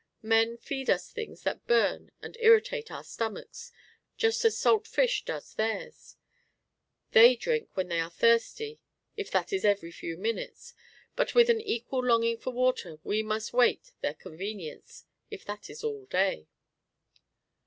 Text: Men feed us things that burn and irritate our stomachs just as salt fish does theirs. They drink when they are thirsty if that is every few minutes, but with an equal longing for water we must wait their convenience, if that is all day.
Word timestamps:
Men 0.23 0.57
feed 0.57 0.89
us 0.89 1.11
things 1.11 1.43
that 1.43 1.67
burn 1.67 2.11
and 2.23 2.35
irritate 2.39 2.89
our 2.89 3.03
stomachs 3.03 3.71
just 4.17 4.43
as 4.43 4.57
salt 4.57 4.87
fish 4.87 5.23
does 5.23 5.53
theirs. 5.53 6.17
They 7.11 7.35
drink 7.35 7.69
when 7.77 7.89
they 7.89 7.99
are 7.99 8.09
thirsty 8.09 8.79
if 9.15 9.29
that 9.29 9.53
is 9.53 9.63
every 9.63 9.91
few 9.91 10.17
minutes, 10.17 10.73
but 11.15 11.35
with 11.35 11.51
an 11.51 11.61
equal 11.61 12.03
longing 12.03 12.39
for 12.39 12.49
water 12.51 12.97
we 13.03 13.21
must 13.21 13.53
wait 13.53 13.91
their 14.01 14.15
convenience, 14.15 15.05
if 15.29 15.45
that 15.45 15.69
is 15.69 15.83
all 15.83 16.07
day. 16.07 16.47